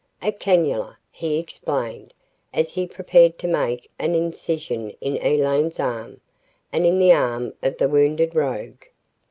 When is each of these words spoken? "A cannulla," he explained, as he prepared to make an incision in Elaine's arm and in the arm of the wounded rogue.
"A 0.23 0.31
cannulla," 0.31 0.97
he 1.11 1.37
explained, 1.37 2.15
as 2.55 2.71
he 2.71 2.87
prepared 2.87 3.37
to 3.37 3.47
make 3.47 3.87
an 3.99 4.15
incision 4.15 4.89
in 4.99 5.17
Elaine's 5.17 5.79
arm 5.79 6.21
and 6.73 6.87
in 6.87 6.97
the 6.97 7.13
arm 7.13 7.53
of 7.61 7.77
the 7.77 7.87
wounded 7.87 8.33
rogue. 8.33 8.81